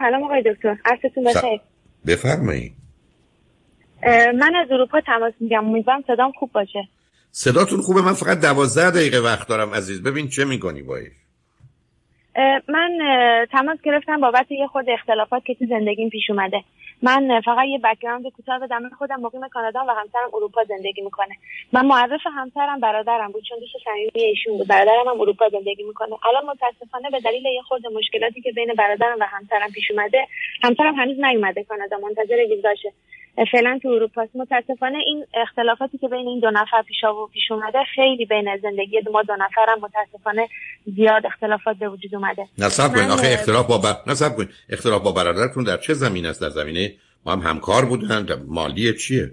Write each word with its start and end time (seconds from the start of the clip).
سلام 0.00 0.22
آقای 0.24 0.42
دکتر. 0.42 0.76
عصرتون 0.84 1.24
بخیر. 1.24 1.60
بفرمایید. 2.06 2.72
من 4.34 4.54
از 4.54 4.70
اروپا 4.70 5.00
تماس 5.00 5.32
می‌گیرم 5.40 5.64
امیدوارم 5.68 6.04
صدام 6.06 6.32
خوب 6.32 6.52
باشه. 6.52 6.88
صداتون 7.30 7.80
خوبه. 7.80 8.02
من 8.02 8.12
فقط 8.12 8.40
دوازده 8.40 8.90
دقیقه 8.90 9.18
وقت 9.18 9.48
دارم 9.48 9.70
عزیز. 9.74 10.02
ببین 10.02 10.28
چه 10.28 10.44
می‌کنی 10.44 10.82
باید 10.82 11.12
من 12.68 12.98
تماس 13.52 13.78
گرفتم 13.84 14.20
بابت 14.20 14.50
یه 14.50 14.66
خود 14.66 14.84
اختلافات 14.88 15.44
که 15.44 15.54
تو 15.54 15.66
زندگیم 15.66 16.08
پیش 16.08 16.30
اومده. 16.30 16.64
من 17.02 17.40
فقط 17.40 17.66
یه 17.66 17.78
background 17.78 18.28
کوتاه 18.36 18.58
بدم. 18.58 18.82
من 18.82 18.90
خودم 18.90 19.20
مقیم 19.20 19.48
کانادا 19.48 19.84
و 19.88 19.90
همسرم 19.90 20.30
اروپا 20.34 20.64
زندگی 20.64 21.02
می‌کنه. 21.02 21.34
من 21.72 21.86
معرف 21.86 22.20
همسرم 22.34 22.80
برادرم 22.80 23.32
بود 23.32 23.44
چون 23.48 23.58
دوست 23.58 23.72
صمیمی 23.84 24.28
ایشون 24.28 24.58
بود. 24.58 24.66
برادرم 24.68 25.08
هم 25.08 25.20
اروپا 25.20 25.48
زندگی 25.48 25.82
می‌کنه. 25.82 26.26
الان 26.26 26.46
متاسفانه 26.46 27.10
به 27.10 27.20
دلیل 27.20 27.44
یه 27.44 27.62
خود 27.62 27.86
مشکلاتی 27.86 28.40
که 28.40 28.52
بین 28.52 28.74
برادرم 28.78 29.16
و 29.20 29.24
همسرم 29.24 29.70
پیش 29.74 29.90
اومده 29.90 30.26
همسرم 30.62 30.94
هنوز 30.94 31.20
نیومده 31.20 31.64
کانادا 31.64 31.98
منتظر 31.98 32.36
ویزاشه. 32.50 32.92
فعلا 33.52 33.78
تو 33.82 33.88
اروپا 33.88 34.26
متاسفانه 34.34 34.98
این 34.98 35.24
اختلافاتی 35.34 35.98
که 35.98 36.08
بین 36.08 36.28
این 36.28 36.40
دو 36.40 36.50
نفر 36.50 36.82
پیش 36.82 37.04
و 37.04 37.26
پیش 37.32 37.50
اومده 37.50 37.78
خیلی 37.94 38.26
بین 38.26 38.56
زندگی 38.62 39.00
ما 39.12 39.22
دو 39.22 39.32
نفرم 39.32 39.78
متاسفانه 39.80 40.48
زیاد 40.96 41.26
اختلافات 41.26 41.76
به 41.76 41.88
وجود 41.88 42.14
اومده. 42.14 42.48
نصب 42.58 42.94
کنید 42.94 43.10
آخه 43.10 43.28
اختلاف 43.32 43.66
با 43.66 43.78
بر... 43.78 43.94
نصب 44.06 44.36
کنید 44.36 44.48
اختلاف 44.68 45.02
با 45.02 45.12
برادرتون 45.12 45.64
در 45.64 45.76
چه 45.76 45.94
زمین 45.94 46.26
است؟ 46.26 46.40
در 46.40 46.48
زمینه 46.48 46.94
ما 47.26 47.32
هم 47.32 47.40
همکار 47.40 47.84
بودن. 47.84 48.26
مالی 48.48 48.92
چیه؟ 48.92 49.30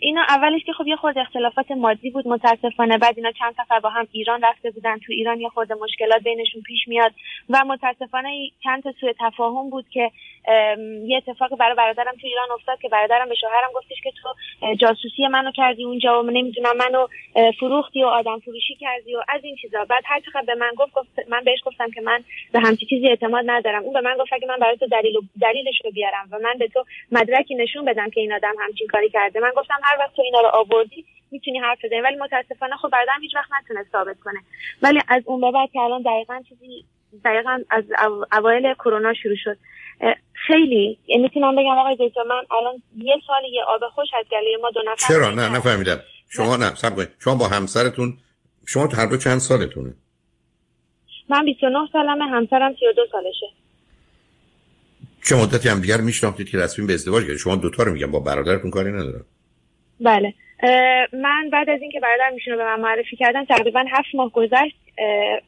اینا 0.00 0.22
اولش 0.28 0.64
که 0.66 0.72
خب 0.72 0.86
یه 0.86 0.96
خورده 0.96 1.20
اختلافات 1.20 1.70
مادی 1.70 2.10
بود 2.10 2.28
متاسفانه. 2.28 2.98
بعد 2.98 3.14
اینا 3.16 3.32
چند 3.32 3.54
سفر 3.54 3.80
با 3.80 3.88
هم 3.88 4.08
ایران 4.12 4.42
رفته 4.42 4.70
بودن. 4.70 4.98
تو 4.98 5.12
ایران 5.12 5.40
یه 5.40 5.48
خورده 5.48 5.74
مشکلات 5.74 6.22
بینشون 6.22 6.62
پیش 6.62 6.88
میاد. 6.88 7.12
و 7.50 7.64
متاسفانه 7.64 8.50
چند 8.62 8.82
تا 8.82 8.92
سوء 9.00 9.12
تفاهم 9.20 9.70
بود 9.70 9.84
که 9.90 10.10
یه 11.06 11.16
اتفاق 11.16 11.56
برای 11.56 11.74
برادرم 11.74 12.12
تو 12.20 12.26
ایران 12.26 12.50
افتاد 12.50 12.80
که 12.80 12.88
برادرم 12.88 13.28
به 13.28 13.34
شوهرم 13.34 13.70
گفتش 13.74 14.00
که 14.02 14.12
تو 14.22 14.34
جاسوسی 14.74 15.26
منو 15.26 15.52
کردی 15.52 15.84
اونجا 15.84 16.22
و 16.22 16.30
نمی‌دونم 16.30 16.76
منو 16.76 17.06
فروختی 17.60 18.02
و 18.02 18.06
آدم 18.06 18.38
فروشی 18.38 18.74
کردی 18.74 19.14
و 19.14 19.22
از 19.28 19.44
این 19.44 19.56
چیزا. 19.56 19.84
بعد 19.84 20.02
هر 20.06 20.20
چقدر 20.20 20.46
به 20.46 20.54
من 20.54 20.70
گفت, 20.76 20.92
من 21.28 21.44
بهش 21.44 21.58
گفتم 21.64 21.90
که 21.90 22.00
من 22.00 22.24
به 22.52 22.60
همچی 22.60 22.86
چیزی 22.86 23.08
اعتماد 23.08 23.44
ندارم. 23.46 23.82
اون 23.82 23.92
به 23.92 24.00
من 24.00 24.16
گفت 24.20 24.30
که 24.40 24.46
من 24.46 24.56
برای 24.56 24.76
تو 24.76 24.86
دلیل 24.86 25.14
دلیلش 25.40 25.80
رو 25.84 25.90
بیارم 25.90 26.28
و 26.32 26.38
من 26.38 26.54
به 26.58 26.68
تو 26.68 26.84
مدرکی 27.12 27.54
نشون 27.54 27.84
بدم 27.84 28.10
که 28.10 28.20
این 28.20 28.32
آدم 28.32 28.54
همچین 28.60 28.86
کاری 28.86 29.08
کرده 29.08 29.39
من 29.40 29.52
گفتم 29.56 29.80
هر 29.82 29.98
وقت 29.98 30.16
تو 30.16 30.22
اینا 30.22 30.40
رو 30.40 30.48
آوردی 30.48 31.04
می‌تونی 31.30 31.58
حرف 31.58 31.84
بزنی. 31.84 32.00
ولی 32.00 32.16
متاسفانه 32.16 32.76
خب 32.76 32.88
برادرم 32.88 33.22
هیچ 33.22 33.34
وقت 33.34 33.48
نتونست 33.62 33.92
ثابت 33.92 34.20
کنه. 34.20 34.40
ولی 34.82 35.00
از 35.08 35.22
اون 35.26 35.40
به 35.40 35.50
بعد 35.50 35.70
که 35.72 35.80
الان 35.80 36.02
دقیقا 36.02 36.42
چیزی 36.48 36.84
دقیقا 37.24 37.58
از 37.70 37.84
اوایل 38.32 38.74
کرونا 38.74 39.14
شروع 39.14 39.36
شد. 39.44 39.56
خیلی 40.46 40.98
یعنی 41.06 41.22
می‌تونم 41.22 41.56
بگم 41.56 41.78
آقای 41.78 41.96
دکتر 42.00 42.22
من 42.22 42.42
الان 42.58 42.82
یه 42.96 43.16
سال 43.26 43.44
یه 43.52 43.62
آب 43.68 43.80
خوش 43.94 44.08
از 44.18 44.26
گله 44.30 44.56
ما 44.62 44.70
دو 44.70 44.82
نفر 44.86 45.08
چرا؟ 45.08 45.30
نه 45.30 45.56
نفهمیدم. 45.56 46.00
شما 46.28 46.56
نه 46.56 46.74
سب 46.74 47.08
شما 47.18 47.34
با 47.34 47.48
همسرتون 47.48 48.18
شما 48.66 48.86
هر 48.86 49.06
دو 49.06 49.16
چند 49.16 49.38
سالتونه؟ 49.38 49.94
من 51.28 51.44
29 51.44 51.78
سالمه 51.92 52.24
همسرم 52.24 52.74
32 52.74 53.02
سالشه. 53.12 53.46
چه 55.22 55.36
مدتی 55.36 55.68
هم 55.68 55.80
دیگر 55.80 56.00
میشناختید 56.00 56.48
که 56.48 56.58
رسمی 56.58 56.86
به 56.86 56.94
ازدواج 56.94 57.22
کردید 57.22 57.38
شما 57.38 57.56
دوتا 57.56 57.82
رو 57.82 57.92
میگم 57.92 58.10
با 58.10 58.20
برادرتون 58.20 58.70
کاری 58.70 58.92
ندارم. 58.92 59.24
بله. 60.00 60.34
من 61.12 61.50
بعد 61.52 61.70
از 61.70 61.82
اینکه 61.82 62.00
برادر 62.00 62.30
میشونو 62.34 62.56
به 62.56 62.64
من 62.64 62.80
معرفی 62.80 63.16
کردن 63.16 63.44
تقریبا 63.44 63.84
هفت 63.92 64.14
ماه 64.14 64.32
گذشت. 64.32 64.76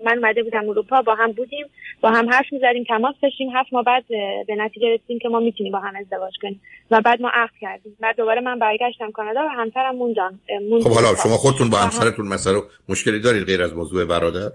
من 0.04 0.18
اومده 0.18 0.42
بودم 0.42 0.68
اروپا 0.68 1.02
با 1.02 1.14
هم 1.14 1.32
بودیم 1.32 1.66
با 2.00 2.10
هم 2.10 2.30
حرف 2.30 2.52
می‌زدیم 2.52 2.84
تماس 2.84 3.14
داشتیم. 3.22 3.50
هفت 3.54 3.72
ماه 3.72 3.84
بعد 3.84 4.04
به 4.46 4.54
نتیجه 4.58 4.94
رسیدیم 4.94 5.18
که 5.18 5.28
ما 5.28 5.40
می‌تونیم 5.40 5.72
با 5.72 5.78
هم 5.78 5.96
ازدواج 5.96 6.32
کنیم 6.42 6.60
و 6.90 7.00
بعد 7.00 7.22
ما 7.22 7.30
عقد 7.34 7.52
کردیم. 7.60 7.96
بعد 8.00 8.16
دوباره 8.16 8.40
من 8.40 8.58
برگشتم 8.58 9.10
کانادا 9.10 9.40
و 9.40 9.48
همسرم 9.48 9.96
موندم 9.96 10.40
خب 10.82 10.90
حالا 10.90 11.14
شما 11.22 11.36
خودتون 11.36 11.70
با 11.70 11.78
همسرتون 11.78 12.28
مثلا 12.28 12.62
مشکلی 12.88 13.20
دارید 13.20 13.46
غیر 13.46 13.62
از 13.62 13.74
موضوع 13.74 14.04
برادر؟ 14.04 14.52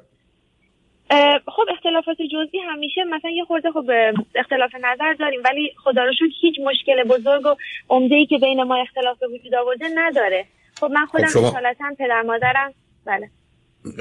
خب 1.46 1.64
اختلافات 1.72 2.18
جزئی 2.18 2.60
همیشه 2.60 3.04
مثلا 3.04 3.32
یه 3.32 3.46
خورده 3.46 3.72
خب 3.72 3.92
اختلاف 4.36 4.76
نظر 4.76 5.14
داریم 5.14 5.40
ولی 5.46 5.74
خدا 5.84 6.04
رو 6.04 6.12
هیچ 6.42 6.56
مشکل 6.66 7.04
بزرگ 7.04 7.46
و 7.46 7.56
عمده 7.90 8.16
ای 8.16 8.26
که 8.26 8.38
بین 8.38 8.64
ما 8.64 8.82
اختلاف 8.82 9.18
وجود 9.24 9.56
آورده 9.56 9.86
نداره. 9.96 10.46
خب 10.80 10.92
من 10.92 11.06
خودم 11.06 11.26
خب 11.26 11.34
شما... 11.34 11.52
پدر 12.00 12.22
مادرم. 12.22 12.74
بله. 13.06 13.30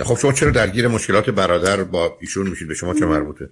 خب 0.04 0.16
شما 0.16 0.32
چرا 0.32 0.50
درگیر 0.50 0.88
مشکلات 0.88 1.30
برادر 1.30 1.84
با 1.92 2.16
ایشون 2.20 2.46
میشید؟ 2.46 2.68
به 2.68 2.74
شما 2.74 2.94
چه 2.94 3.06
مربوطه؟ 3.06 3.48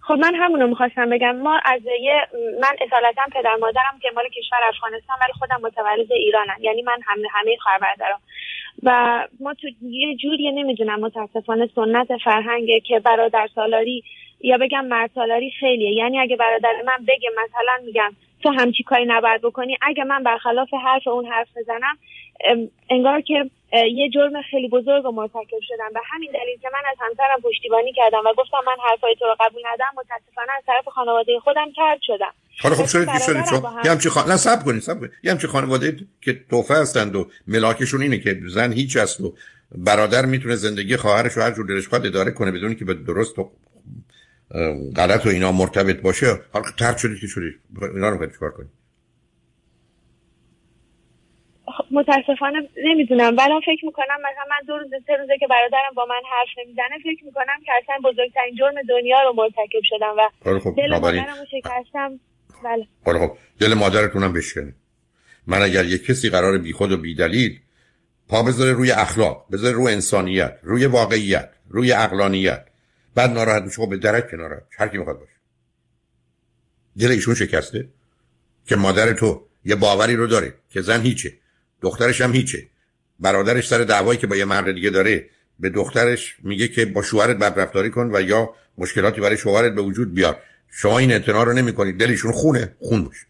خب 0.00 0.14
من 0.14 0.34
همونو 0.34 0.66
می‌خواستم 0.66 1.10
بگم. 1.10 1.36
ما 1.36 1.60
از 1.64 1.80
یه 2.00 2.20
من 2.60 2.76
اصالتا 2.80 3.22
پدر 3.34 3.56
مادرم 3.60 3.98
که 4.02 4.08
مال 4.14 4.24
کشور 4.28 4.58
افغانستان 4.68 5.16
ولی 5.22 5.32
خودم 5.38 5.60
متولد 5.62 6.12
ایرانم. 6.12 6.56
یعنی 6.60 6.82
من 6.82 6.98
هم 7.06 7.18
همه 7.30 7.56
خواهر 7.62 7.78
برادرم 7.78 8.20
و 8.82 9.20
ما 9.40 9.54
تو 9.54 9.68
یه 9.82 10.16
جوری 10.16 10.52
نمی‌دونم 10.52 11.00
متاسفانه 11.00 11.70
سنت 11.74 12.16
فرهنگه 12.24 12.80
که 12.80 13.00
برادر 13.00 13.48
سالاری 13.54 14.02
یا 14.40 14.58
بگم 14.58 14.84
مرد 14.84 15.10
سالاری 15.14 15.50
خیلیه. 15.50 15.92
یعنی 15.92 16.18
اگه 16.18 16.36
برادر 16.36 16.72
من 16.86 17.04
بگه 17.08 17.30
مثلا 17.32 17.86
میگم 17.86 18.12
تو 18.42 18.50
همچی 18.50 18.82
کاری 18.82 19.04
نباید 19.06 19.42
بکنی 19.42 19.76
اگه 19.82 20.04
من 20.04 20.22
برخلاف 20.22 20.74
حرف 20.74 21.08
اون 21.08 21.26
حرف 21.26 21.48
بزنم 21.56 21.98
انگار 22.90 23.20
که 23.20 23.50
یه 23.72 24.08
جرم 24.08 24.42
خیلی 24.42 24.68
بزرگ 24.68 25.06
و 25.06 25.10
مرتکب 25.10 25.60
شدم. 25.68 25.90
به 25.94 26.00
همین 26.04 26.30
دلیل 26.30 26.58
که 26.62 26.68
من 26.72 26.90
از 26.90 26.96
همسرم 27.00 27.40
پشتیبانی 27.42 27.92
کردم 27.92 28.22
و 28.26 28.32
گفتم 28.36 28.58
من 28.66 28.76
حرفای 28.90 29.14
تو 29.14 29.24
رو 29.24 29.36
قبول 29.40 29.62
ندارم 29.66 29.92
متاسفانه 29.96 30.52
از 30.58 30.62
طرف 30.66 30.88
خانواده 30.88 31.40
خودم 31.40 31.72
کرد 31.76 31.98
شدم. 32.02 32.32
حالا 32.58 32.74
خب 32.74 32.86
شده 32.86 33.06
که 33.06 33.18
شده 33.18 33.42
چون 33.42 33.62
یه 33.84 33.90
همچی 33.90 34.08
خان... 34.08 34.30
نه 34.30 34.36
سب 34.36 34.64
کنید 34.64 34.82
سب 34.82 35.00
کنید. 35.00 35.12
یه 35.22 35.30
همچی 35.30 35.46
خانواده 35.46 35.96
که 36.20 36.40
توفه 36.50 36.74
هستند 36.74 37.16
و 37.16 37.30
ملاکشون 37.46 38.02
اینه 38.02 38.18
که 38.18 38.40
زن 38.46 38.72
هیچ 38.72 38.96
هست 38.96 39.20
و 39.20 39.34
برادر 39.74 40.26
می‌تونه 40.26 40.54
زندگی 40.56 40.96
خواهرش 40.96 41.32
رو 41.32 41.42
هر 41.42 41.50
جور 41.50 41.66
دلش 41.66 41.88
خواهد 41.88 42.06
اداره 42.06 42.30
کنه 42.30 42.50
بدونی 42.50 42.74
که 42.74 42.84
به 42.84 42.94
درست 42.94 43.38
و 43.38 43.50
غلط 44.96 45.26
و 45.26 45.28
اینا 45.28 45.52
مرتبط 45.52 46.00
باشه. 46.00 46.26
حالا 46.52 46.64
ترد 46.78 46.98
شدید 46.98 47.20
که 47.20 47.26
شدید 47.26 47.60
اینا 47.94 48.08
رو 48.08 48.26
چیکار 48.26 48.50
کنید 48.50 48.70
متاسفانه 51.90 52.68
نمی‌دونم. 52.84 53.36
ولی 53.36 53.60
فکر 53.66 53.84
می‌کنم 53.86 54.16
مثلا 54.18 54.44
من 54.50 54.66
دو 54.66 54.78
روز 54.78 54.90
سه 55.06 55.16
روزه 55.20 55.38
که 55.40 55.46
برادرم 55.46 55.94
با 55.96 56.06
من 56.08 56.22
حرف 56.30 56.48
نمی‌زنه 56.66 56.98
فکر 57.02 57.24
می‌کنم 57.24 57.60
که 57.66 57.72
اصلا 57.82 58.10
بزرگترین 58.10 58.54
جرم 58.54 58.74
دنیا 58.88 59.22
رو 59.22 59.32
مرتکب 59.32 59.80
شدم 59.82 60.14
و 60.18 60.30
خب 60.60 60.74
دل 60.76 60.98
مادرم 60.98 61.36
رو 61.38 61.46
شکستم. 61.50 62.20
بله. 62.64 63.18
خب 63.18 63.36
دل 63.58 63.74
مادرتونم 63.74 64.32
بشکنه. 64.32 64.74
من 65.46 65.62
اگر 65.62 65.84
یک 65.84 66.04
کسی 66.04 66.30
قرار 66.30 66.58
بیخود 66.58 66.92
و 66.92 66.96
بیدلیل 66.96 67.60
پا 68.28 68.42
بذاره 68.42 68.72
روی 68.72 68.90
اخلاق 68.90 69.46
بذاره 69.52 69.74
روی 69.74 69.92
انسانیت 69.92 70.58
روی 70.62 70.86
واقعیت 70.86 71.50
روی 71.68 71.92
اقلانیت 71.92 72.66
بعد 73.14 73.30
ناراحت 73.30 73.62
میشه 73.62 73.82
خب 73.82 73.90
به 73.90 73.96
درک 73.96 74.30
که 74.30 74.36
ناراحت 74.36 74.62
هر 74.78 74.88
کی 74.88 74.98
می‌خواد 74.98 75.18
باشه. 75.18 75.32
دل 76.98 77.10
ایشون 77.10 77.34
شکسته 77.34 77.88
که 78.66 78.76
مادر 78.76 79.12
تو 79.12 79.46
یه 79.64 79.74
باوری 79.74 80.16
رو 80.16 80.26
داره 80.26 80.54
که 80.70 80.80
زن 80.80 81.00
هیچه 81.00 81.32
دخترش 81.80 82.20
هم 82.20 82.32
هیچه. 82.32 82.66
برادرش 83.20 83.68
سر 83.68 83.78
دعوایی 83.78 84.18
که 84.18 84.26
با 84.26 84.36
یه 84.36 84.44
مرد 84.44 84.74
دیگه 84.74 84.90
داره 84.90 85.28
به 85.60 85.70
دخترش 85.70 86.36
میگه 86.42 86.68
که 86.68 86.86
با 86.86 87.02
شوهرت 87.02 87.36
بدرفتاری 87.36 87.90
کن 87.90 88.10
و 88.12 88.20
یا 88.20 88.54
مشکلاتی 88.78 89.20
برای 89.20 89.36
شوهرت 89.36 89.74
به 89.74 89.82
وجود 89.82 90.14
بیار. 90.14 90.42
شما 90.78 90.98
این 90.98 91.12
اعتنا 91.12 91.42
رو 91.42 91.52
نمی‌کنید 91.52 91.98
دلشون 91.98 92.32
خونه. 92.32 92.76
خون 92.78 93.04
باشه. 93.04 93.26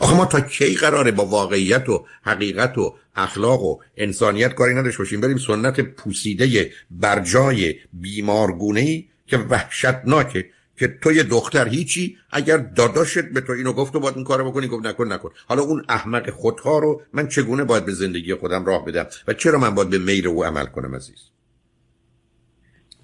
آخه 0.00 0.16
ما 0.16 0.26
تا 0.26 0.40
کی 0.40 0.74
قراره 0.74 1.10
با 1.10 1.26
واقعیت 1.26 1.88
و 1.88 2.06
حقیقت 2.22 2.78
و 2.78 2.94
اخلاق 3.16 3.62
و 3.62 3.78
انسانیت 3.96 4.54
کاری 4.54 4.74
نداشته 4.74 4.98
باشیم؟ 4.98 5.20
بریم 5.20 5.38
سنت 5.38 5.80
پوسیده 5.80 6.72
برجای 6.90 7.74
بیمارگونه 7.92 8.80
ای 8.80 9.08
که 9.26 9.38
وحشتناکه 9.38 10.50
که 10.76 10.88
تو 10.88 11.12
یه 11.12 11.22
دختر 11.22 11.68
هیچی 11.68 12.16
اگر 12.30 12.56
داداشت 12.56 13.18
به 13.18 13.40
تو 13.40 13.52
اینو 13.52 13.72
گفت 13.72 13.96
و 13.96 14.00
باید 14.00 14.16
این 14.16 14.24
کارو 14.24 14.50
بکنی؟ 14.50 14.66
گفت 14.66 14.86
نکن 14.86 15.12
نکن. 15.12 15.30
حالا 15.48 15.62
اون 15.62 15.84
احمق 15.88 16.30
خودها 16.30 16.78
رو 16.78 17.02
من 17.12 17.28
چگونه 17.28 17.64
باید 17.64 17.84
به 17.84 17.92
زندگی 17.92 18.34
خودم 18.34 18.64
راه 18.64 18.84
بدم؟ 18.84 19.06
و 19.28 19.34
چرا 19.34 19.58
من 19.58 19.74
باید 19.74 19.90
به 19.90 19.98
میل 19.98 20.26
او 20.26 20.44
عمل 20.44 20.66
کنم 20.66 20.94
عزیز؟ 20.94 21.30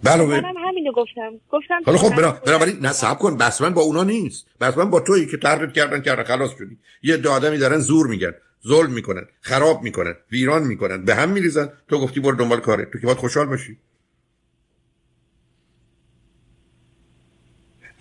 بله. 0.02 0.42
همینو 0.76 0.92
گفتم. 0.92 1.32
گفتم 1.50 1.80
حالا 1.86 1.98
خب 1.98 2.16
برا 2.16 2.32
بنابراین 2.32 2.86
نصب 2.86 3.18
کن. 3.18 3.36
بس 3.36 3.60
من 3.60 3.74
با 3.74 3.82
اونا 3.82 4.04
نیست. 4.04 4.46
بس 4.60 4.78
من 4.78 4.90
با 4.90 5.00
تویی 5.00 5.26
که 5.26 5.36
تردید 5.36 5.72
کردن 5.72 6.00
کردن. 6.00 6.24
خلاص 6.24 6.50
شدی. 6.58 6.78
یه 7.02 7.16
دو 7.16 7.30
آدمی 7.30 7.58
دارن 7.58 7.78
زور 7.78 8.06
میگن. 8.06 8.32
ظلم 8.68 8.92
می‌کنن. 8.92 9.26
خراب 9.40 9.82
می‌کنن. 9.82 10.14
ویران 10.32 10.62
می‌کنن. 10.62 11.04
به 11.04 11.14
هم 11.14 11.28
میریزن. 11.28 11.72
تو 11.88 11.98
گفتی 11.98 12.20
برو 12.20 12.36
دنبال 12.36 12.60
کاره. 12.60 12.84
تو 12.84 12.98
که 12.98 13.06
باید 13.06 13.18
خوشحال 13.18 13.46
باشی. 13.46 13.78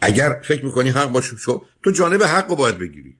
اگر 0.01 0.41
فکر 0.43 0.65
می‌کنی 0.65 0.89
حق 0.89 1.11
باشه 1.11 1.37
شو 1.37 1.65
تو 1.83 1.91
جانب 1.91 2.23
حق 2.23 2.49
رو 2.49 2.55
باید 2.55 2.77
بگیری. 2.77 3.15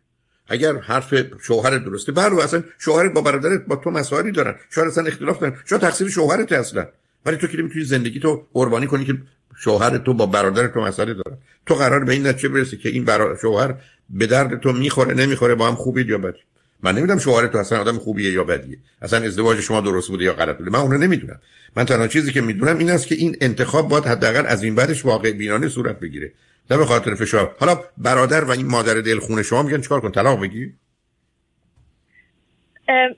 اگر 0.47 0.77
حرف 0.77 1.13
شوهر 1.41 1.77
درسته. 1.77 2.11
برو 2.11 2.39
اصلا 2.39 2.63
شوهرت 2.77 3.13
با 3.13 3.21
برادرت 3.21 3.65
با 3.65 3.75
تو 3.75 3.91
مسائلی 3.91 4.31
دارن. 4.31 4.55
شاید 4.69 4.87
اصلا 4.87 5.05
اختلاف 5.05 5.39
دارن 5.39 5.57
شاید 5.65 5.81
تقصیر 5.81 6.09
شوهرت 6.09 6.51
اصلا 6.51 6.87
ولی 7.25 7.37
تو 7.37 7.47
که 7.47 7.57
می‌تونی 7.57 7.85
زندگی 7.85 8.19
تو 8.19 8.47
قربانی 8.53 8.87
کنی 8.87 9.05
که 9.05 9.17
شوهر 9.57 9.97
تو 9.97 10.13
با 10.13 10.25
برادر 10.25 10.67
تو 10.67 10.81
مسئله 10.81 11.13
داره. 11.13 11.37
تو 11.65 11.75
قرار 11.75 12.03
به 12.03 12.13
این 12.13 12.27
نتیجه 12.27 12.49
برسی 12.49 12.77
که 12.77 12.89
این 12.89 13.05
برا... 13.05 13.37
شوهر 13.41 13.75
به 14.09 14.27
درد 14.27 14.59
تو 14.59 14.71
می‌خوره 14.71 15.13
نمی‌خوره 15.13 15.55
با 15.55 15.67
هم 15.67 15.75
خوبید 15.75 16.09
یا 16.09 16.17
بدی؟ 16.17 16.39
من 16.83 16.95
نمی‌دونم 16.95 17.19
شوهر 17.19 17.47
تو 17.47 17.57
اصلا 17.57 17.81
آدم 17.81 17.97
خوبیه 17.97 18.31
یا 18.31 18.43
بدیه. 18.43 18.77
اصلا 19.01 19.25
ازدواج 19.25 19.59
شما 19.59 19.81
درست 19.81 20.07
بوده 20.07 20.23
یا 20.23 20.33
غلط 20.33 20.57
بوده. 20.57 20.71
من 20.71 20.79
اونو 20.79 20.97
نمی‌دونم. 20.97 21.39
من 21.75 21.85
تنها 21.85 22.07
چیزی 22.07 22.31
که 22.31 22.41
می‌دونم 22.41 22.77
این 22.77 22.89
است 22.89 23.07
که 23.07 23.15
این 23.15 23.37
انتخاب 23.41 23.89
باید 23.89 24.05
حداقل 24.05 24.45
از 24.45 24.63
این 24.63 24.75
بعدش 24.75 25.05
واقع 25.05 25.31
بینانه 25.31 25.69
صورت 25.69 25.99
بگیره. 25.99 26.31
نه 26.71 26.77
به 26.77 26.85
خاطر 26.85 27.15
فشار. 27.15 27.55
حالا 27.59 27.79
برادر 27.97 28.43
و 28.43 28.51
این 28.51 28.65
مادر 28.65 28.93
دلخون 29.01 29.43
شما 29.43 29.63
میگن 29.63 29.81
چیکار 29.81 30.01
کن 30.01 30.11
طلاق 30.11 30.41
بگیر. 30.41 30.73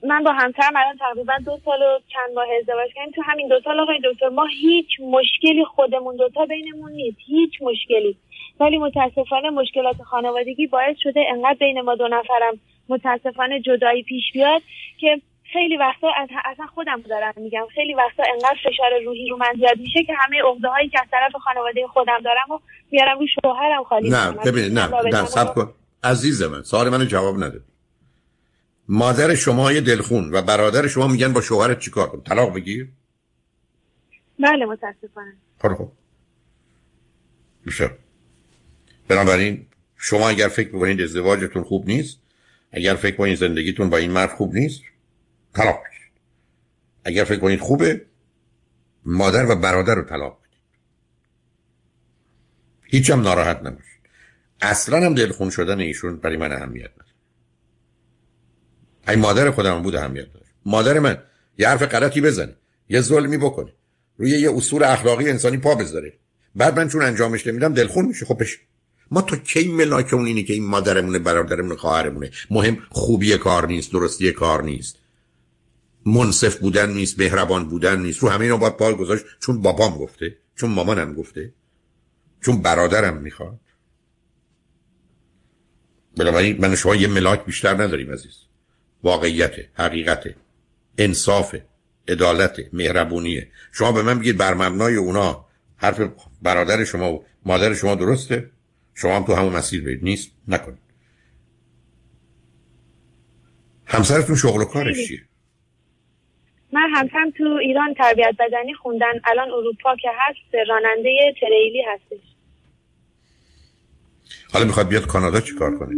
من 0.04 0.24
با 0.24 0.32
همسرم 0.32 0.74
الان 0.76 0.98
تقریبا 0.98 1.34
دو 1.46 1.58
سال 1.66 1.82
و 1.82 2.00
چند 2.08 2.36
ماه 2.36 2.48
ازدواج 2.60 2.90
کردیم. 2.96 3.12
تو 3.12 3.22
همین 3.22 3.48
دو 3.48 3.60
سال 3.64 3.80
آقای 3.80 4.00
دکتر 4.04 4.30
ما 4.30 4.46
هیچ 4.46 4.88
مشکلی 5.00 5.66
خودمون 5.66 6.16
دوتا 6.16 6.46
بینمون 6.46 6.92
نیست. 6.92 7.18
هیچ 7.26 7.52
مشکلی. 7.62 8.18
ولی 8.60 8.78
متاسفانه 8.78 9.50
مشکلات 9.50 10.02
خانوادگی 10.02 10.68
باعث 10.68 10.96
شده 11.04 11.26
انقدر 11.30 11.58
بین 11.60 11.82
ما 11.82 11.96
دو 11.96 12.08
نفرم 12.08 12.60
متاسفانه 12.90 13.60
جدایی 13.60 14.04
پیش 14.04 14.24
بیاد 14.34 14.62
که 15.00 15.22
خیلی 15.54 15.78
وقتا 15.78 16.08
اصلا 16.46 16.66
خودم 16.66 17.02
دارم 17.02 17.34
میگم 17.38 17.66
خیلی 17.76 17.94
وقتا 17.94 18.24
انقدر 18.34 18.58
فشار 18.64 19.04
روحی 19.06 19.30
رو 19.30 19.38
من 19.38 19.54
زیاد 19.58 19.78
میشه 19.78 20.04
که 20.04 20.14
همه 20.18 20.42
عقده 20.42 20.68
هایی 20.68 20.90
که 20.90 21.00
از 21.02 21.08
طرف 21.12 21.32
خانواده 21.42 21.88
خودم 21.88 22.20
دارم 22.26 22.52
و 22.52 22.60
میارم 22.92 23.20
رو 23.20 23.28
شوهرم 23.28 23.84
خالی 23.84 24.10
نه 24.10 24.32
ببینید 24.32 24.80
نه 24.80 24.90
نه 25.14 25.26
سب 25.26 25.54
کن. 25.56 25.74
عزیز 26.04 26.44
من 26.44 26.62
سوال 26.62 26.90
منو 26.90 27.06
جواب 27.06 27.36
نده. 27.36 27.60
مادر 28.88 29.36
شما 29.36 29.72
یه 29.72 29.82
دلخون 29.82 30.34
و 30.34 30.42
برادر 30.42 30.88
شما 30.88 31.08
میگن 31.08 31.34
با 31.34 31.42
شوهرت 31.42 31.80
چیکار 31.80 32.08
کن؟ 32.10 32.22
طلاق 32.22 32.56
بگیر؟ 32.56 32.90
بله 34.40 34.66
متاسفانه. 34.66 35.34
خب 35.62 35.76
خب. 35.76 35.92
میشه. 37.66 37.92
بنابراین 39.08 39.66
شما 39.98 40.30
اگر 40.30 40.48
فکر 40.48 40.70
بکنید 40.70 41.02
ازدواجتون 41.02 41.64
خوب 41.64 41.88
نیست 41.88 42.20
اگر 42.72 42.96
فکر 42.96 43.16
کنید 43.16 43.38
زندگیتون 43.38 43.90
با 43.90 43.98
این 43.98 44.12
مرد 44.12 44.30
خوب 44.30 44.54
نیست 44.54 44.82
طلاق 45.54 45.80
بگیرید 45.80 46.12
اگر 47.06 47.24
فکر 47.24 47.40
کنید 47.40 47.60
خوبه 47.60 48.06
مادر 49.06 49.52
و 49.52 49.56
برادر 49.56 49.96
رو 49.96 50.04
طلاق 50.04 50.40
بدید. 50.40 50.60
هیچ 52.84 53.10
هم 53.10 53.22
ناراحت 53.22 53.58
نباشید. 53.58 54.02
اصلا 54.62 55.06
هم 55.06 55.16
دلخون 55.16 55.50
شدن 55.50 55.80
ایشون 55.80 56.18
برای 56.18 56.38
من 56.38 56.52
اهمیت 56.52 56.92
نداره. 56.92 57.07
این 59.08 59.20
مادر 59.20 59.52
خودم 59.52 59.82
بود 59.82 59.96
اهمیت 59.96 60.34
داره. 60.34 60.46
مادر 60.66 61.00
من 61.00 61.18
یه 61.58 61.70
حرف 61.70 61.82
غلطی 61.82 62.22
بزنه 62.22 62.56
یه 62.90 63.02
ظلمی 63.02 63.38
بکنه 63.38 63.74
روی 64.18 64.30
یه 64.30 64.56
اصول 64.56 64.84
اخلاقی 64.84 65.30
انسانی 65.30 65.58
پا 65.58 65.76
بذاره. 65.76 66.14
بعد 66.56 66.80
من 66.80 66.90
چون 66.90 67.02
انجامش 67.02 67.48
نمیدم 67.48 67.74
دلخون 67.74 68.06
میشه. 68.06 68.26
خب 68.26 68.42
بشه. 68.42 68.58
ما 69.12 69.22
تا 69.22 69.36
کی 69.36 69.68
ملاک 69.68 70.14
اون 70.14 70.26
اینه 70.26 70.44
که 70.44 70.54
این 70.54 70.66
مادرمونه 70.66 71.20
برادرمونه 71.20 71.76
خواهرمونه؟ 71.76 72.32
مهم 72.52 72.78
خوبی 72.90 73.38
کار 73.38 73.68
نیست 73.68 73.92
درستی 73.92 74.32
کار 74.32 74.64
نیست. 74.64 74.96
منصف 76.06 76.56
بودن 76.56 76.94
نیست 76.94 77.20
مهربان 77.20 77.70
بودن 77.70 78.02
نیست. 78.02 78.20
رو 78.20 78.30
همه 78.30 78.42
اینا 78.42 78.58
باید 78.58 78.78
پای 78.78 78.96
گذاشت. 78.96 79.26
چون 79.40 79.62
بابام 79.62 79.98
گفته 79.98 80.38
چون 80.56 80.70
مامانم 80.70 81.14
گفته 81.14 81.54
چون 82.42 82.62
برادرم 82.62 83.18
می‌خواد. 83.18 83.60
بنابراین 86.18 86.58
من 86.62 86.76
شما 86.76 86.96
یه 86.96 87.08
ملاک 87.08 87.46
بیشتر 87.46 87.74
نداریم 87.74 88.12
عزیز. 88.12 88.34
واقعیت 89.04 89.56
حقیقت 89.74 90.24
انصاف 90.98 91.56
عدالت 92.08 92.60
مهربونیه 92.74 93.48
شما 93.72 93.92
به 93.92 94.02
من 94.04 94.20
بگید 94.20 94.38
بر 94.38 94.54
مبنای 94.54 94.96
اونا 94.96 95.46
حرف 95.78 96.02
برادر 96.42 96.84
شما 96.84 97.14
و 97.14 97.26
مادر 97.46 97.74
شما 97.74 97.96
درسته؟ 97.96 98.50
شما 98.94 99.16
هم 99.16 99.24
تو 99.24 99.34
همون 99.34 99.54
مسیر 99.54 99.84
برید. 99.84 100.04
نیست؟ 100.04 100.32
نکنید. 100.48 100.80
همسرتون 103.86 104.36
شغل 104.36 104.62
و 104.62 104.66
کارش 104.66 105.08
چیه؟ 105.08 105.22
من 106.74 106.90
همسرم 106.96 107.32
تو 107.38 107.44
ایران 107.62 107.94
تربیت 107.94 108.36
بدنی 108.40 108.74
خوندن. 108.74 109.14
الان 109.24 109.52
اروپا 109.52 109.96
که 109.96 110.10
هست 110.20 110.70
راننده 110.70 111.34
تریلی 111.42 111.84
هستش. 111.94 112.28
حالا 114.54 114.66
می‌خواد 114.66 114.88
بیاد 114.88 115.08
کانادا 115.08 115.42
چیکار 115.42 115.78
کنه؟ 115.78 115.96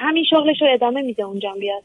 همین 0.00 0.24
شغلش 0.30 0.56
رو 0.60 0.68
ادامه 0.74 1.02
میده 1.02 1.22
اونجا 1.22 1.54
بیاد. 1.60 1.82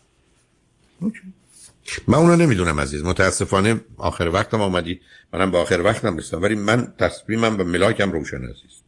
من 2.08 2.18
اونو 2.18 2.36
نمی‌دونم 2.36 2.80
عزیز. 2.80 3.04
متاسفانه 3.04 3.82
آخر 3.98 4.28
وقتم 4.28 4.62
آمدی. 4.62 5.02
منم 5.34 5.52
با 5.52 5.62
آخر 5.62 5.82
وقتم 5.82 6.18
رسیدم 6.18 6.42
ولی 6.42 6.56
من 6.56 6.94
تصمیمم 7.00 7.58
به 7.58 7.64
ملاکم 7.64 8.12
روشن 8.12 8.44
عزیز. 8.44 8.82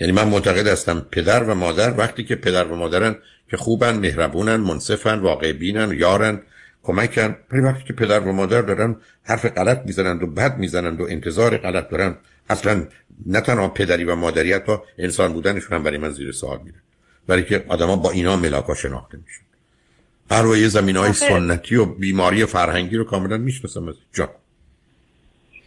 یعنی 0.00 0.12
من 0.12 0.28
معتقد 0.28 0.66
هستم 0.66 1.06
پدر 1.12 1.44
و 1.44 1.54
مادر 1.54 1.98
وقتی 1.98 2.24
که 2.24 2.36
پدر 2.36 2.64
و 2.64 2.76
مادرن 2.76 3.16
که 3.50 3.56
خوبن 3.56 3.98
مهربونن 3.98 4.56
منصفن 4.56 5.18
واقع 5.18 5.52
بینن 5.52 5.92
یارن 5.98 6.42
کمکن. 6.82 7.36
ولی 7.50 7.62
وقتی 7.62 7.84
که 7.84 7.92
پدر 7.92 8.20
و 8.20 8.32
مادر 8.32 8.62
دارن 8.62 8.96
حرف 9.22 9.46
غلط 9.46 9.82
می‌زنند 9.86 10.22
و 10.22 10.26
بد 10.26 10.58
می‌زنند 10.58 11.00
و 11.00 11.04
انتظار 11.04 11.56
غلط 11.56 11.88
دارن 11.88 12.16
اصلا 12.48 12.86
نه 13.26 13.40
تنها 13.40 13.68
پدری 13.68 14.04
و 14.04 14.14
مادری 14.14 14.52
حتی 14.52 14.76
انسان 14.98 15.32
بودنشون 15.32 15.76
هم 15.76 15.82
برای 15.82 15.98
من 15.98 16.10
زیر 16.10 16.32
سوال 16.32 16.58
میره. 16.64 16.76
برای 17.26 17.44
که 17.44 17.64
آدما 17.68 17.96
با 17.96 18.10
اینا 18.10 18.36
ملاکا 18.36 18.74
شناخته 18.74 19.18
میشن. 19.18 19.42
هر 20.30 20.42
روی 20.42 20.68
زمین 20.68 20.96
های 20.96 21.12
سنتی 21.12 21.76
و 21.76 21.84
بیماری 21.84 22.44
فرهنگی 22.44 22.96
رو 22.96 23.04
کاملا 23.04 23.36
می‌شناسم 23.36 23.88
از 23.88 23.94
جان. 24.12 24.28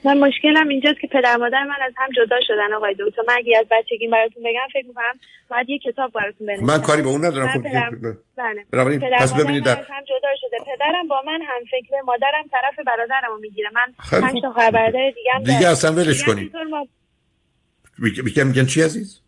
من 0.06 0.18
مشکلم 0.18 0.68
اینجاست 0.68 1.00
که 1.00 1.08
پدر 1.08 1.38
مادر 1.38 1.64
من 1.64 1.76
از 1.86 1.94
هم 1.98 2.10
جدا 2.16 2.36
شدن 2.48 2.74
آقای 2.74 2.94
دکتر. 3.00 3.22
من 3.28 3.34
اگه 3.38 3.58
از 3.60 3.66
بچگی 3.72 4.08
براتون 4.08 4.44
بگم 4.44 4.68
فکر 4.74 4.88
می‌کنم 4.88 5.20
باید 5.50 5.70
یه 5.70 5.80
کتاب 5.80 6.12
براتون 6.12 6.48
بنویسم. 6.48 6.66
من 6.66 6.82
کاری 6.82 7.02
به 7.02 7.08
اون 7.08 7.26
ندارم 7.26 7.48
خب 7.48 7.62
پدر... 7.62 7.90
بله. 8.38 8.98
پدر 8.98 9.18
پس 9.20 9.34
ببینید 9.34 9.64
در... 9.64 9.76
هم 9.76 10.04
جدا 10.04 10.30
شده. 10.42 10.58
پدرم 10.76 11.08
با 11.08 11.22
من 11.26 11.40
هم 11.42 11.64
فکر 11.72 12.02
مادرم 12.06 12.44
طرف 12.52 12.86
برادرمو 12.86 13.40
می‌گیره. 13.42 13.70
من 13.74 14.20
پنج 14.22 14.42
تا 14.42 14.52
خواهر 14.52 14.72
برادر 14.72 15.12
دیگه 15.16 15.32
هم 15.34 15.44
دیگه 15.44 15.70
اصلا 15.70 15.94
ولش 15.94 16.24
کنید. 16.24 16.56
ما... 16.70 16.88
میگم 18.00 18.48
میگن 18.48 18.66
چی 18.66 18.82
عزیز؟ 18.82 19.23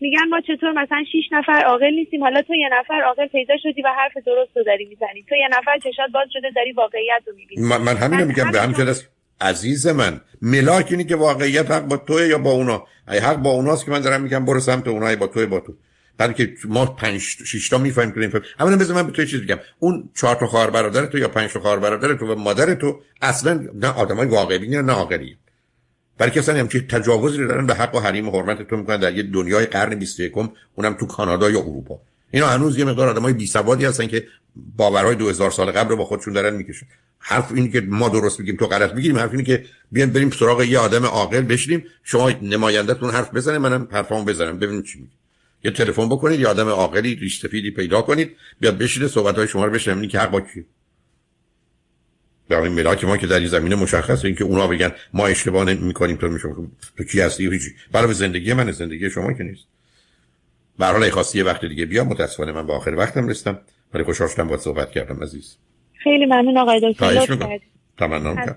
میگن 0.00 0.28
ما 0.30 0.40
چطور 0.40 0.72
مثلا 0.72 1.04
شیش 1.12 1.24
نفر 1.32 1.62
عاقل 1.66 1.90
نیستیم. 1.90 2.22
حالا 2.22 2.42
تو 2.42 2.54
یه 2.54 2.68
نفر 2.80 3.02
عاقل 3.06 3.26
پیدا 3.26 3.54
شدی 3.62 3.82
و 3.82 3.88
حرف 3.98 4.24
درست 4.26 4.56
رو 4.56 4.62
داری 4.64 4.84
می‌زنی. 4.84 5.24
تو 5.28 5.34
یه 5.34 5.48
نفر 5.48 5.78
چشات 5.78 6.10
باز 6.14 6.28
شده 6.32 6.50
داری 6.56 6.72
واقعیت 6.72 7.22
رو 7.26 7.32
می‌بینی. 7.36 7.68
من, 7.68 7.80
من 7.80 7.96
همین 7.96 8.20
رو 8.20 8.26
میگم 8.26 8.50
به 8.50 8.60
همین 8.60 8.88
است 8.88 9.10
عزیز 9.40 9.86
من. 9.86 10.20
ملاک 10.42 10.86
اینی 10.90 11.04
که 11.04 11.16
واقعیت 11.16 11.70
حق 11.70 11.84
با 11.84 11.96
توه 11.96 12.26
یا 12.26 12.38
با 12.38 12.50
اونا؟ 12.50 12.86
ای 13.08 13.18
حق 13.18 13.36
با 13.36 13.50
اوناست 13.50 13.84
که 13.84 13.90
من 13.90 14.00
دارم 14.00 14.22
میگم 14.22 14.44
برو 14.44 14.60
سمت 14.60 14.88
اونای 14.88 15.16
با 15.16 15.26
توه 15.26 15.46
با 15.46 15.60
تو. 15.60 15.72
که 16.36 16.48
ما 16.68 16.86
پنج 16.86 17.20
شش 17.20 17.68
تا 17.68 17.78
می‌فهمیم 17.78 18.12
که 18.12 18.20
نمی‌فهمیم. 18.20 18.46
اولا 18.60 18.76
بذار 18.76 18.96
من 18.96 19.06
به 19.06 19.12
تو 19.12 19.24
چیز 19.24 19.42
بگم. 19.42 19.58
اون 19.78 20.10
چهار 20.16 20.36
تا 20.36 20.46
خواهر 20.46 20.70
برادر 20.70 21.06
تو 21.06 21.18
یا 21.18 21.28
پنج 21.28 21.52
تا 21.52 21.60
خواهر 21.60 21.78
برادر 21.78 22.14
تو 22.14 22.26
و 22.26 22.38
مادر 22.38 22.74
تو 22.74 23.00
اصلا 23.22 23.68
نه 23.74 23.88
آدمای 23.98 24.26
واقعی 24.26 24.68
نه 24.68 24.92
عاقلی 24.92 25.36
برای 26.18 26.32
که 26.32 26.40
اصلا 26.40 26.60
همچین 26.60 26.86
تجاوزی 26.86 27.38
رو 27.38 27.48
دارن 27.48 27.66
به 27.66 27.74
حق 27.74 27.94
و 27.94 27.98
حریم 27.98 28.28
و 28.28 28.32
حرمت 28.32 28.62
تو 28.62 28.76
می‌کنن 28.76 28.96
در 28.96 29.16
یه 29.16 29.22
دنیای 29.22 29.66
قرن 29.66 29.94
21 29.94 30.32
اونم 30.74 30.94
تو 30.94 31.06
کانادا 31.06 31.50
یا 31.50 31.60
اروپا. 31.60 32.00
اینا 32.30 32.46
هنوز 32.46 32.78
یه 32.78 32.84
مقدار 32.84 33.08
آدمای 33.08 33.32
بی 33.32 33.46
سوادی 33.46 33.84
هستن 33.84 34.06
که 34.06 34.26
باورهای 34.76 35.14
2000 35.14 35.50
سال 35.50 35.70
قبل 35.70 35.90
رو 35.90 35.96
با 35.96 36.04
خودشون 36.04 36.32
دارن 36.32 36.54
می‌کشن. 36.54 36.86
حرف 37.18 37.52
اینه 37.52 37.68
که 37.68 37.80
ما 37.80 38.08
درست 38.08 38.40
میگیم 38.40 38.56
تو 38.56 38.66
غلط 38.66 38.92
میگیم 38.92 39.18
حرف 39.18 39.30
اینه 39.30 39.42
که 39.44 39.64
بیان 39.92 40.10
بریم 40.10 40.30
سراغ 40.30 40.62
یه 40.62 40.78
آدم 40.78 41.04
عاقل 41.04 41.40
بشینیم 41.40 41.84
شما 42.02 42.30
نمایندهتون 42.42 43.10
حرف 43.10 43.34
بزنه 43.34 43.58
منم 43.58 43.88
حرفامو 43.90 44.24
بزنم 44.24 44.58
ببینیم 44.58 44.82
چی 44.82 44.98
میگه. 44.98 45.12
یه 45.64 45.70
تلفن 45.70 46.08
بکنید 46.08 46.40
یه 46.40 46.48
آدم 46.48 46.68
عاقلی 46.68 47.14
ریش 47.14 47.46
پیدا 47.46 48.02
کنید 48.02 48.36
بیاد 48.60 48.78
بشینه 48.78 49.08
صحبت 49.08 49.36
های 49.36 49.48
شما 49.48 49.64
رو 49.64 49.72
بشنوید 49.72 50.10
که 50.10 50.18
حق 50.18 50.30
با 50.30 50.40
کیه. 50.40 50.64
در 52.48 52.60
این 52.60 52.72
ملاک 52.72 53.04
ما 53.04 53.16
که 53.16 53.26
در 53.26 53.38
این 53.38 53.48
زمینه 53.48 53.76
مشخصه 53.76 54.24
اینکه 54.24 54.44
اونا 54.44 54.66
بگن 54.66 54.92
ما 55.12 55.26
اشتباه 55.26 55.74
می‌کنیم 55.74 56.16
تو 56.16 56.28
میشم. 56.28 56.70
تو 56.96 57.04
کی 57.04 57.20
هستی؟ 57.20 57.50
هیچ. 57.50 57.62
برای 57.92 58.14
زندگی 58.14 58.52
من 58.52 58.72
زندگی 58.72 59.10
شما 59.10 59.32
که 59.32 59.42
نیست. 59.42 59.64
به 60.78 60.86
هر 60.86 61.10
خواستی 61.10 61.38
یه 61.38 61.44
وقت 61.44 61.64
دیگه 61.64 61.86
بیا 61.86 62.04
متاسفانه 62.04 62.52
من 62.52 62.66
با 62.66 62.76
آخر 62.76 62.94
وقتم 62.94 63.28
رسیدم. 63.28 63.58
ولی 63.94 64.04
خوشحال 64.04 64.28
شدم 64.28 64.48
با 64.48 64.56
صحبت 64.56 64.90
کردم 64.90 65.22
عزیز. 65.22 65.56
خیلی 66.02 66.26
ممنون 66.26 66.58
آقای 66.58 66.92
دکتر. 66.92 67.58
تمنا 67.98 68.34